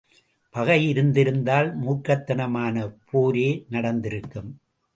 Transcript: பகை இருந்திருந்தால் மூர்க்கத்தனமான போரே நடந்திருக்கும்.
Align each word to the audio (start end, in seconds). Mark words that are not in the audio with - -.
பகை 0.55 0.87
இருந்திருந்தால் 0.89 1.69
மூர்க்கத்தனமான 1.81 2.75
போரே 3.11 3.65
நடந்திருக்கும். 3.69 4.51